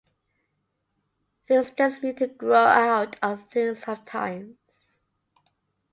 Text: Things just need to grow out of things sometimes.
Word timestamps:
Things 1.47 1.69
just 1.69 2.01
need 2.01 2.17
to 2.17 2.25
grow 2.25 2.63
out 2.65 3.17
of 3.21 3.47
things 3.51 3.83
sometimes. 3.83 4.99